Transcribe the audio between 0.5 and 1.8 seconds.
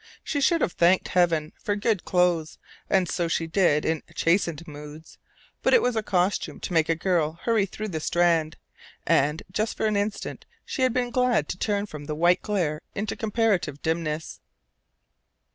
have thanked Heaven for